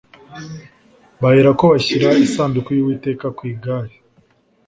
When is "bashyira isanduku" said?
1.71-2.69